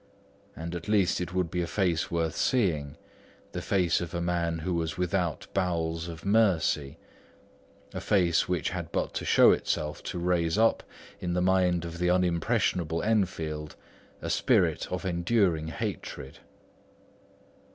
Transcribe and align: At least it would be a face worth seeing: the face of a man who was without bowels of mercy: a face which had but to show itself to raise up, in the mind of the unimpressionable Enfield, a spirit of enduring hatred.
At 0.57 0.87
least 0.87 1.21
it 1.21 1.31
would 1.31 1.51
be 1.51 1.61
a 1.61 1.67
face 1.67 2.09
worth 2.09 2.35
seeing: 2.35 2.97
the 3.51 3.61
face 3.61 4.01
of 4.01 4.15
a 4.15 4.19
man 4.19 4.57
who 4.57 4.73
was 4.73 4.97
without 4.97 5.45
bowels 5.53 6.07
of 6.07 6.25
mercy: 6.25 6.97
a 7.93 8.01
face 8.01 8.49
which 8.49 8.71
had 8.71 8.91
but 8.91 9.13
to 9.13 9.25
show 9.25 9.51
itself 9.51 10.01
to 10.05 10.17
raise 10.17 10.57
up, 10.57 10.81
in 11.19 11.33
the 11.33 11.39
mind 11.39 11.85
of 11.85 11.99
the 11.99 12.09
unimpressionable 12.09 13.03
Enfield, 13.03 13.75
a 14.23 14.31
spirit 14.31 14.91
of 14.91 15.05
enduring 15.05 15.67
hatred. 15.67 16.39